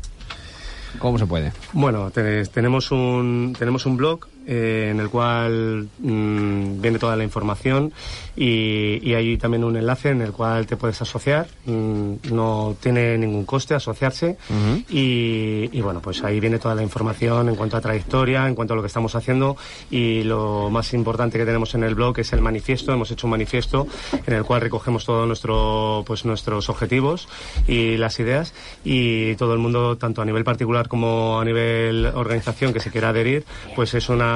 ¿Cómo 0.99 1.19
se 1.19 1.27
puede? 1.27 1.53
Bueno, 1.73 2.11
te- 2.11 2.45
tenemos 2.47 2.91
un 2.91 3.55
tenemos 3.59 3.87
un 3.87 3.97
blog 3.97 4.27
eh, 4.47 4.89
en 4.91 5.01
el 5.01 5.09
cual 5.09 5.89
mm, 5.99 6.81
viene 6.81 6.99
toda 6.99 7.17
la 7.17 7.25
información 7.25 7.93
y, 8.37 9.01
y 9.03 9.15
hay 9.15 9.37
también 9.37 9.65
un 9.65 9.77
enlace 9.77 10.11
en 10.11 10.23
el 10.23 10.33
cual 10.33 10.67
te 10.67 10.77
puedes 10.77 11.01
asociar. 11.03 11.47
Mm, 11.67 12.15
no 12.33 12.77
tiene 12.81 13.19
ningún 13.19 13.45
coste 13.45 13.75
asociarse 13.75 14.37
y, 14.89 15.69
y 15.73 15.81
bueno, 15.81 16.01
pues 16.01 16.23
ahí 16.25 16.41
viene 16.41 16.59
toda 16.59 16.75
la 16.75 16.83
información 16.83 17.49
en 17.49 17.55
cuanto 17.55 17.77
a 17.77 17.81
trayectoria, 17.81 18.49
en 18.49 18.55
cuanto 18.55 18.75
a 18.75 18.77
lo 18.77 18.83
que 18.83 18.89
estamos 18.89 19.15
haciendo 19.15 19.57
y 19.91 20.23
lo 20.23 20.71
más 20.71 20.93
importante 20.95 21.39
que 21.39 21.45
tenemos 21.45 21.75
en 21.75 21.85
el 21.85 21.95
blog 21.95 22.19
es 22.19 22.33
el 22.33 22.41
manifiesto. 22.41 22.93
Hemos 22.93 23.11
hecho 23.11 23.27
un 23.27 23.33
manifiesto 23.33 23.87
en 24.27 24.35
el 24.35 24.45
cual 24.45 24.61
recogemos 24.61 25.05
todos 25.05 25.27
nuestro, 25.27 26.05
pues 26.07 26.25
nuestros 26.25 26.69
objetivos 26.69 27.29
y 27.67 27.97
las 27.97 28.19
ideas 28.21 28.55
y 28.85 29.35
todo 29.37 29.53
el 29.53 29.59
mundo, 29.59 29.97
tanto 29.99 30.23
a 30.23 30.25
nivel 30.25 30.45
particular 30.45 30.89
como 30.89 31.41
a 31.41 31.45
nivel 31.45 32.07
organización 32.07 32.73
que 32.73 32.81
se 32.81 32.91
quiera 32.91 33.11
adherir, 33.11 33.45
pues 33.75 33.95
es 33.95 34.09
una, 34.09 34.32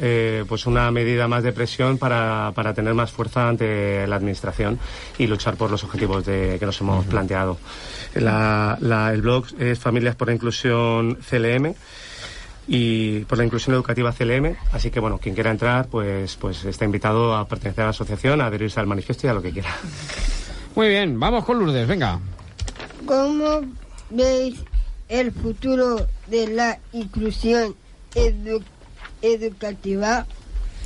eh, 0.00 0.44
pues 0.48 0.66
una 0.66 0.90
medida 0.90 1.28
más 1.28 1.42
de 1.42 1.52
presión 1.52 1.98
para, 1.98 2.52
para 2.54 2.74
tener 2.74 2.94
más 2.94 3.10
fuerza 3.12 3.48
ante 3.48 4.06
la 4.06 4.16
administración 4.16 4.78
y 5.18 5.26
luchar 5.26 5.56
por 5.56 5.70
los 5.70 5.84
objetivos 5.84 6.24
de, 6.24 6.56
que 6.58 6.66
nos 6.66 6.80
hemos 6.80 7.04
planteado. 7.06 7.58
La- 8.14 8.76
la- 8.80 9.12
el 9.12 9.22
blog 9.22 9.46
es 9.58 9.78
Familias 9.78 10.14
por 10.16 10.28
la 10.28 10.34
Inclusión 10.34 11.16
CLM 11.28 11.74
y 12.68 13.20
por 13.20 13.38
la 13.38 13.44
inclusión 13.44 13.74
educativa 13.76 14.12
CLM. 14.12 14.56
Así 14.72 14.90
que, 14.90 14.98
bueno, 15.00 15.18
quien 15.18 15.34
quiera 15.34 15.50
entrar, 15.50 15.86
pues, 15.88 16.36
pues 16.36 16.64
está 16.64 16.84
invitado 16.84 17.34
a 17.36 17.46
pertenecer 17.46 17.82
a 17.82 17.86
la 17.86 17.90
asociación, 17.90 18.40
a 18.40 18.46
adherirse 18.46 18.80
al 18.80 18.86
manifiesto 18.86 19.26
y 19.26 19.30
a 19.30 19.34
lo 19.34 19.42
que 19.42 19.52
quiera. 19.52 19.70
Muy 20.74 20.88
bien, 20.88 21.18
vamos 21.20 21.44
con 21.44 21.58
Lourdes, 21.58 21.86
venga. 21.86 22.18
¿Cómo 23.06 23.60
veis 24.10 24.56
el 25.08 25.30
futuro 25.30 26.06
de 26.26 26.48
la 26.48 26.78
inclusión 26.92 27.74
edu- 28.14 28.62
educativa? 29.34 30.26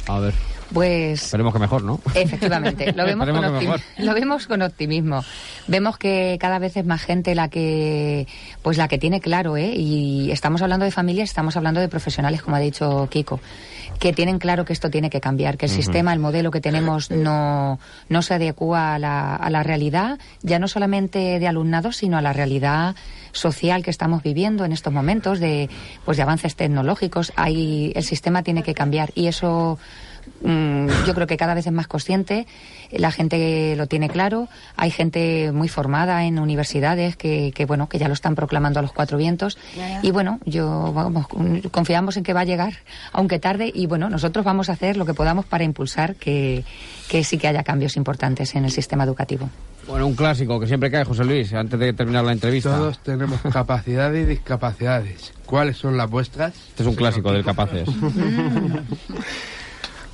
A 0.07 0.19
ver, 0.19 0.35
Pues 0.73 1.25
esperemos 1.25 1.53
que 1.53 1.59
mejor, 1.59 1.83
¿no? 1.83 2.01
Efectivamente, 2.15 2.93
lo 2.93 3.05
vemos, 3.05 3.29
con 3.29 3.37
optim- 3.45 3.83
lo 3.99 4.15
vemos 4.15 4.47
con 4.47 4.63
optimismo. 4.63 5.23
Vemos 5.67 5.99
que 5.99 6.37
cada 6.41 6.59
vez 6.59 6.77
es 6.77 6.85
más 6.87 7.03
gente 7.03 7.35
la 7.35 7.49
que, 7.49 8.27
pues 8.63 8.77
la 8.79 8.89
que 8.89 8.99
tiene 8.99 9.21
claro, 9.21 9.57
¿eh? 9.57 9.73
Y 9.77 10.31
estamos 10.31 10.63
hablando 10.63 10.85
de 10.85 10.91
familias, 10.91 11.29
estamos 11.29 11.57
hablando 11.57 11.81
de 11.81 11.89
profesionales, 11.89 12.43
como 12.43 12.57
ha 12.57 12.61
dicho 12.61 13.09
Kiko, 13.11 13.41
que 14.01 14.15
tienen 14.15 14.39
claro 14.39 14.65
que 14.65 14.73
esto 14.73 14.91
tiene 14.91 15.11
que 15.11 15.21
cambiar, 15.21 15.59
que 15.59 15.67
el 15.67 15.71
sistema, 15.71 16.15
el 16.15 16.19
modelo 16.19 16.51
que 16.51 16.63
tenemos 16.63 17.11
no, 17.11 17.79
no 18.09 18.23
se 18.23 18.35
adecua 18.35 18.95
a 18.95 18.99
la, 18.99 19.37
a 19.37 19.51
la 19.51 19.63
realidad, 19.63 20.19
ya 20.43 20.59
no 20.59 20.69
solamente 20.69 21.39
de 21.39 21.47
alumnados, 21.47 21.99
sino 21.99 22.17
a 22.17 22.23
la 22.23 22.33
realidad 22.33 22.97
social 23.33 23.85
que 23.85 23.91
estamos 23.91 24.23
viviendo 24.23 24.65
en 24.65 24.73
estos 24.73 24.91
momentos 24.91 25.39
de, 25.39 25.69
pues 26.07 26.17
de 26.17 26.23
avances 26.23 26.57
tecnológicos. 26.57 27.33
Hay, 27.37 27.93
el 27.95 28.03
sistema 28.03 28.43
tiene 28.43 28.63
que 28.63 28.75
cambiar 28.75 29.11
y 29.15 29.27
eso 29.27 29.79
Mm, 30.43 30.87
yo 31.07 31.15
creo 31.15 31.27
que 31.27 31.37
cada 31.37 31.55
vez 31.55 31.67
es 31.67 31.73
más 31.73 31.87
consciente, 31.87 32.47
la 32.91 33.11
gente 33.11 33.75
lo 33.77 33.87
tiene 33.87 34.09
claro, 34.09 34.49
hay 34.77 34.91
gente 34.91 35.53
muy 35.53 35.69
formada 35.69 36.25
en 36.25 36.39
universidades 36.39 37.17
que, 37.17 37.53
que, 37.55 37.67
bueno, 37.67 37.89
que 37.89 37.99
ya 37.99 38.09
lo 38.09 38.15
están 38.15 38.35
proclamando 38.35 38.79
a 38.79 38.83
los 38.83 38.93
cuatro 38.93 39.19
vientos 39.19 39.59
y 40.03 40.11
bueno, 40.11 40.41
yo 40.45 40.93
vamos, 40.93 41.27
confiamos 41.71 42.17
en 42.17 42.23
que 42.23 42.33
va 42.33 42.41
a 42.41 42.45
llegar, 42.45 42.75
aunque 43.13 43.39
tarde 43.39 43.71
y 43.73 43.87
bueno, 43.87 44.09
nosotros 44.09 44.45
vamos 44.45 44.71
a 44.71 44.73
hacer 44.73 44.97
lo 44.97 45.05
que 45.05 45.15
podamos 45.15 45.45
para 45.45 45.65
impulsar 45.65 46.17
que, 46.17 46.65
que 47.09 47.23
sí 47.25 47.39
que 47.39 47.49
haya 47.49 47.63
cambios 47.63 47.97
importantes 47.97 48.55
en 48.55 48.65
el 48.65 48.71
sistema 48.71 49.05
educativo. 49.05 49.51
Bueno, 49.87 50.07
un 50.07 50.15
clásico 50.15 50.61
que 50.61 50.67
siempre 50.67 50.91
cae, 50.91 51.05
José 51.05 51.25
Luis, 51.25 51.53
antes 51.53 51.79
de 51.81 51.93
terminar 51.93 52.25
la 52.25 52.33
entrevista. 52.33 52.77
Todos 52.77 53.03
tenemos 53.03 53.41
capacidades 53.53 54.25
y 54.25 54.27
discapacidades. 54.27 55.33
¿Cuáles 55.47 55.79
son 55.79 55.97
las 55.97 56.09
vuestras? 56.09 56.55
Este 56.55 56.83
es 56.83 56.89
un 56.89 56.95
clásico 56.95 57.33
del 57.33 57.45
Capaces. 57.45 57.89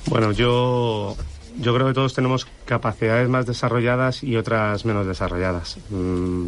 Bueno, 0.07 0.33
yo, 0.33 1.17
yo 1.59 1.75
creo 1.75 1.87
que 1.89 1.95
todos 1.95 2.15
tenemos 2.15 2.47
capacidades 2.67 3.29
más 3.29 3.47
desarrolladas 3.47 4.23
y 4.23 4.37
otras 4.37 4.85
menos 4.85 5.07
desarrolladas. 5.07 5.79
Mm, 5.91 6.47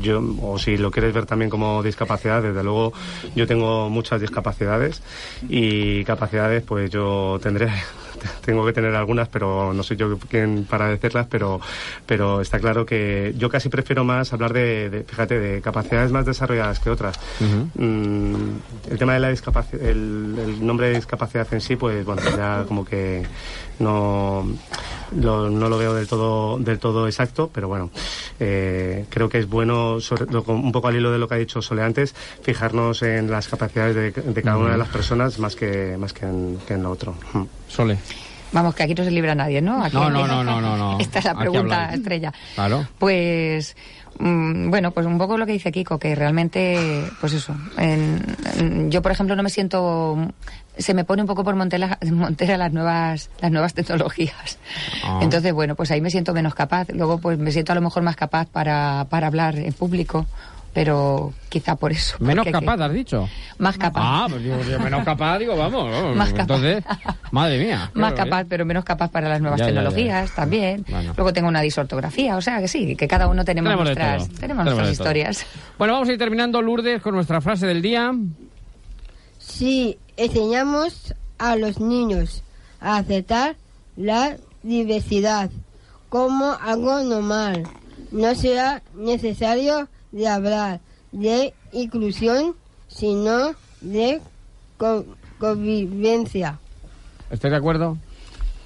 yo, 0.00 0.22
o 0.42 0.58
si 0.58 0.76
lo 0.76 0.90
quieres 0.90 1.14
ver 1.14 1.26
también 1.26 1.50
como 1.50 1.82
discapacidad, 1.82 2.42
desde 2.42 2.62
luego 2.62 2.92
yo 3.34 3.46
tengo 3.46 3.88
muchas 3.88 4.20
discapacidades 4.20 5.02
y 5.48 6.04
capacidades 6.04 6.62
pues 6.64 6.90
yo 6.90 7.38
tendré 7.42 7.70
tengo 8.44 8.66
que 8.66 8.72
tener 8.72 8.94
algunas, 8.94 9.28
pero 9.28 9.72
no 9.72 9.82
soy 9.82 9.96
yo 9.96 10.18
quien 10.18 10.64
para 10.64 10.88
decirlas, 10.88 11.26
pero, 11.30 11.60
pero 12.06 12.40
está 12.40 12.58
claro 12.58 12.84
que 12.84 13.34
yo 13.38 13.48
casi 13.48 13.68
prefiero 13.68 14.04
más 14.04 14.32
hablar 14.32 14.52
de, 14.52 14.90
de, 14.90 15.04
fíjate, 15.04 15.38
de 15.38 15.60
capacidades 15.60 16.10
más 16.12 16.26
desarrolladas 16.26 16.80
que 16.80 16.90
otras. 16.90 17.18
Mm, 17.74 18.34
el 18.90 18.98
tema 18.98 19.14
de 19.14 19.20
la 19.20 19.28
discapacidad, 19.28 19.82
el, 19.82 20.36
el 20.38 20.66
nombre 20.66 20.88
de 20.88 20.96
discapacidad 20.96 21.46
en 21.52 21.60
sí, 21.60 21.76
pues 21.76 22.04
bueno, 22.04 22.22
ya 22.36 22.64
como 22.66 22.84
que 22.84 23.22
no 23.78 24.44
lo, 25.18 25.50
no 25.50 25.68
lo 25.68 25.78
veo 25.78 25.94
del 25.94 26.06
todo 26.06 26.58
del 26.58 26.78
todo 26.78 27.06
exacto, 27.06 27.50
pero 27.52 27.68
bueno, 27.68 27.90
eh, 28.38 29.06
creo 29.08 29.28
que 29.28 29.38
es 29.38 29.48
bueno, 29.48 30.00
sobre- 30.00 30.26
lo- 30.32 30.42
un 30.42 30.72
poco 30.72 30.88
al 30.88 30.96
hilo 30.96 31.10
de 31.12 31.18
lo 31.18 31.28
que 31.28 31.34
ha 31.34 31.38
dicho 31.38 31.60
Sole 31.62 31.82
antes, 31.82 32.14
fijarnos 32.42 33.02
en 33.02 33.30
las 33.30 33.48
capacidades 33.48 33.94
de, 33.94 34.10
de 34.22 34.42
cada 34.42 34.56
una 34.58 34.72
de 34.72 34.78
las 34.78 34.88
personas 34.88 35.38
más 35.38 35.56
que 35.56 35.96
más 35.98 36.12
que 36.12 36.26
en, 36.26 36.58
que 36.66 36.74
en 36.74 36.82
lo 36.82 36.90
otro. 36.90 37.14
Sole. 37.68 37.98
Vamos, 38.52 38.74
que 38.74 38.82
aquí 38.82 38.94
no 38.94 39.04
se 39.04 39.10
libra 39.10 39.34
nadie, 39.34 39.60
¿no? 39.62 39.82
Aquí- 39.84 39.96
No, 39.96 40.10
no, 40.10 40.26
no, 40.26 40.42
no, 40.44 40.60
no, 40.60 40.76
no. 40.76 40.98
Esta 40.98 41.18
es 41.20 41.24
la 41.24 41.34
pregunta 41.34 41.92
estrella. 41.94 42.32
Claro. 42.54 42.86
Pues 42.98 43.76
mm, 44.18 44.70
bueno, 44.70 44.90
pues 44.90 45.06
un 45.06 45.18
poco 45.18 45.38
lo 45.38 45.46
que 45.46 45.52
dice 45.52 45.70
Kiko, 45.72 45.98
que 45.98 46.14
realmente, 46.14 47.04
pues 47.20 47.32
eso, 47.32 47.54
en- 47.78 48.22
en- 48.58 48.90
yo 48.90 49.02
por 49.02 49.12
ejemplo 49.12 49.36
no 49.36 49.42
me 49.42 49.50
siento, 49.50 50.18
se 50.76 50.94
me 50.94 51.04
pone 51.04 51.22
un 51.22 51.28
poco 51.28 51.44
por 51.44 51.54
montera, 51.54 51.98
montera 52.10 52.56
las 52.56 52.72
nuevas, 52.72 53.30
las 53.40 53.50
nuevas 53.50 53.72
tecnologías. 53.74 54.58
Ah. 55.04 55.20
Entonces, 55.22 55.52
bueno, 55.52 55.74
pues 55.76 55.90
ahí 55.92 56.00
me 56.00 56.10
siento 56.10 56.34
menos 56.34 56.54
capaz. 56.54 56.88
Luego, 56.92 57.18
pues 57.18 57.38
me 57.38 57.52
siento 57.52 57.72
a 57.72 57.76
lo 57.76 57.80
mejor 57.82 58.02
más 58.02 58.16
capaz 58.16 58.46
para, 58.48 59.06
para 59.08 59.26
hablar 59.28 59.56
en 59.58 59.72
público 59.72 60.26
pero 60.72 61.32
quizá 61.48 61.74
por 61.76 61.90
eso. 61.90 62.16
Menos 62.20 62.46
capaz, 62.46 62.80
has 62.80 62.92
dicho. 62.92 63.28
Más 63.58 63.76
capaz. 63.76 64.00
Ah, 64.02 64.26
pues 64.30 64.42
digo, 64.42 64.56
yo 64.62 64.78
menos 64.78 65.04
capaz, 65.04 65.38
digo, 65.38 65.56
vamos. 65.56 65.90
vamos. 65.90 66.16
Más 66.16 66.30
capaz. 66.32 66.42
Entonces, 66.42 66.84
madre 67.32 67.58
mía. 67.58 67.90
Más 67.94 68.12
claro, 68.12 68.30
capaz, 68.30 68.42
¿eh? 68.42 68.46
pero 68.48 68.64
menos 68.64 68.84
capaz 68.84 69.10
para 69.10 69.28
las 69.28 69.40
nuevas 69.40 69.58
Ya, 69.58 69.66
ya, 69.66 69.72
ya, 69.72 69.80
tecnologías 69.80 70.30
ya. 70.30 70.36
también. 70.36 70.84
Bueno. 70.88 71.12
Luego 71.16 71.32
tengo 71.32 71.48
una 71.48 71.60
disortografía, 71.60 72.36
o 72.36 72.40
sea 72.40 72.60
que 72.60 72.68
sí, 72.68 72.94
que 72.94 73.08
cada 73.08 73.26
uno 73.26 73.44
tenemos, 73.44 73.74
nuestras, 73.74 74.28
tenemos 74.28 74.40
Tenemos 74.40 74.64
nuestras 74.64 74.90
historias. 74.92 75.46
Bueno, 75.76 75.94
vamos 75.94 76.08
a 76.08 76.12
ir 76.12 76.18
terminando, 76.18 76.62
Lourdes, 76.62 77.02
con 77.02 77.14
nuestra 77.14 77.40
frase 77.40 77.66
del 77.66 77.82
día. 77.82 78.12
Si 79.38 79.98
enseñamos 80.16 81.14
a 81.38 81.56
los 81.56 81.80
niños 81.80 82.44
a 82.80 82.98
aceptar 82.98 83.56
la 83.96 84.36
diversidad 84.62 85.50
como 86.08 86.56
algo 86.60 87.02
normal, 87.02 87.64
no 88.12 88.34
será 88.34 88.82
necesario 88.94 89.88
de 90.12 90.28
hablar 90.28 90.80
de 91.12 91.52
inclusión, 91.72 92.54
sino 92.88 93.54
de 93.80 94.20
co- 94.76 95.04
convivencia. 95.38 96.58
¿Estáis 97.30 97.52
de 97.52 97.58
acuerdo? 97.58 97.96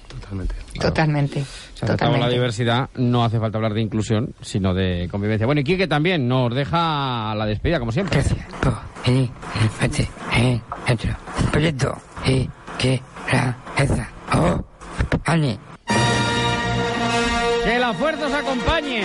Totalmente. 0.07 0.55
Totalmente. 0.79 1.45
Si 1.73 1.83
aceptamos 1.85 2.19
la 2.19 2.29
diversidad, 2.29 2.89
no 2.95 3.23
hace 3.25 3.39
falta 3.39 3.57
hablar 3.57 3.73
de 3.73 3.81
inclusión, 3.81 4.33
sino 4.41 4.73
de 4.73 5.07
convivencia. 5.11 5.45
Bueno, 5.45 5.61
y 5.61 5.63
Quique 5.65 5.87
también 5.87 6.27
nos 6.27 6.53
deja 6.55 7.35
la 7.35 7.45
despedida, 7.45 7.79
como 7.79 7.91
siempre. 7.91 8.23
po, 8.61 8.73
i, 9.11 9.29
fete, 9.77 10.09
e, 10.37 10.61
etro, 10.87 11.15
proyecto, 11.51 11.97
y, 12.25 12.49
que, 12.79 13.01
ra, 13.29 13.57
eza, 13.77 14.09
o, 14.33 14.63
ani. 15.25 15.59
¡Que 17.65 17.79
la 17.79 17.93
fuerza 17.93 18.27
os 18.27 18.33
acompañe! 18.33 19.01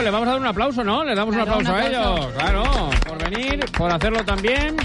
Pues 0.00 0.06
le 0.06 0.12
vamos 0.12 0.28
a 0.28 0.30
dar 0.30 0.40
un 0.40 0.46
aplauso, 0.46 0.82
¿no? 0.82 1.04
Les 1.04 1.14
damos 1.14 1.34
Claro, 1.34 1.58
un 1.58 1.66
aplauso 1.66 1.72
un 1.72 1.78
a 1.78 1.86
ellos, 1.86 2.26
claro, 2.34 2.90
por 3.06 3.30
venir, 3.30 3.66
por 3.76 3.92
hacerlo 3.92 4.24
también 4.24 4.76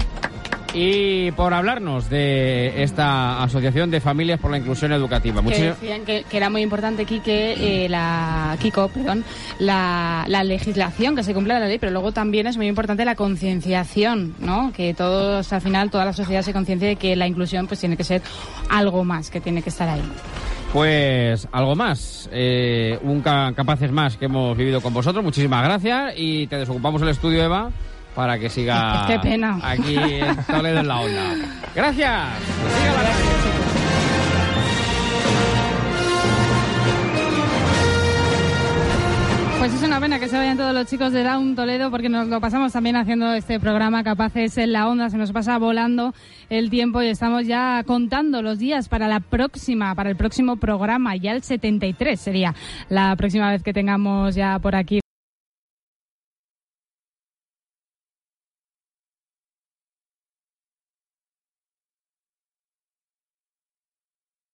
y 0.74 1.30
por 1.30 1.54
hablarnos 1.54 2.10
de 2.10 2.82
esta 2.82 3.42
Asociación 3.42 3.90
de 3.90 4.02
Familias 4.02 4.38
por 4.38 4.50
la 4.50 4.58
Inclusión 4.58 4.92
Educativa. 4.92 5.36
Que 5.36 5.42
Muchísimas 5.42 5.80
decían 5.80 6.04
que, 6.04 6.24
que 6.24 6.36
era 6.36 6.50
muy 6.50 6.60
importante, 6.60 7.06
Quique, 7.06 7.54
eh, 7.56 7.88
la, 7.88 8.58
Kiko, 8.60 8.88
perdón, 8.88 9.24
la, 9.58 10.26
la 10.28 10.44
legislación, 10.44 11.16
que 11.16 11.22
se 11.22 11.32
cumpla 11.32 11.58
la 11.58 11.66
ley, 11.66 11.78
pero 11.78 11.92
luego 11.92 12.12
también 12.12 12.46
es 12.46 12.58
muy 12.58 12.66
importante 12.66 13.06
la 13.06 13.14
concienciación, 13.14 14.34
¿no? 14.38 14.70
Que 14.76 14.92
todos, 14.92 15.50
al 15.50 15.62
final, 15.62 15.90
toda 15.90 16.04
la 16.04 16.12
sociedad 16.12 16.42
se 16.42 16.52
conciencie 16.52 16.88
de 16.88 16.96
que 16.96 17.16
la 17.16 17.26
inclusión 17.26 17.66
pues 17.68 17.80
tiene 17.80 17.96
que 17.96 18.04
ser 18.04 18.20
algo 18.68 19.02
más, 19.02 19.30
que 19.30 19.40
tiene 19.40 19.62
que 19.62 19.70
estar 19.70 19.88
ahí. 19.88 20.02
Pues 20.76 21.48
algo 21.52 21.74
más, 21.74 22.28
eh, 22.30 22.98
un 23.02 23.22
ca- 23.22 23.50
capaces 23.56 23.90
más 23.90 24.18
que 24.18 24.26
hemos 24.26 24.54
vivido 24.54 24.82
con 24.82 24.92
vosotros. 24.92 25.24
Muchísimas 25.24 25.64
gracias 25.64 26.12
y 26.18 26.46
te 26.48 26.56
desocupamos 26.58 27.00
el 27.00 27.08
estudio, 27.08 27.42
Eva, 27.42 27.70
para 28.14 28.38
que 28.38 28.50
siga 28.50 29.04
Qué 29.06 29.18
pena. 29.18 29.58
aquí 29.62 29.96
en 29.96 30.36
Toledo 30.44 30.80
en 30.80 30.86
la 30.88 31.00
onda. 31.00 31.22
Gracias. 31.74 32.24
Una 39.96 40.04
pena 40.04 40.18
que 40.20 40.28
se 40.28 40.36
vayan 40.36 40.58
todos 40.58 40.74
los 40.74 40.86
chicos 40.88 41.10
de 41.10 41.22
Down 41.22 41.54
Toledo 41.54 41.90
porque 41.90 42.10
nos 42.10 42.28
lo 42.28 42.38
pasamos 42.38 42.70
también 42.70 42.96
haciendo 42.96 43.32
este 43.32 43.58
programa 43.58 44.04
Capaces 44.04 44.58
en 44.58 44.72
la 44.72 44.88
Onda. 44.88 45.08
Se 45.08 45.16
nos 45.16 45.32
pasa 45.32 45.56
volando 45.56 46.12
el 46.50 46.68
tiempo 46.68 47.00
y 47.00 47.06
estamos 47.06 47.46
ya 47.46 47.82
contando 47.86 48.42
los 48.42 48.58
días 48.58 48.90
para 48.90 49.08
la 49.08 49.20
próxima, 49.20 49.94
para 49.94 50.10
el 50.10 50.16
próximo 50.16 50.56
programa. 50.56 51.16
Ya 51.16 51.32
el 51.32 51.42
73 51.42 52.20
sería 52.20 52.54
la 52.90 53.16
próxima 53.16 53.50
vez 53.50 53.62
que 53.62 53.72
tengamos 53.72 54.34
ya 54.34 54.58
por 54.58 54.76
aquí 54.76 55.00